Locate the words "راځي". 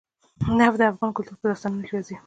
1.95-2.15